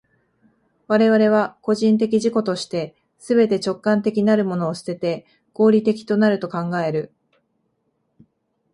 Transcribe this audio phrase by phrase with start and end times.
[0.87, 7.13] 我々は個人的自己として、すべて直観的なるものを棄てて、合理的となると考える。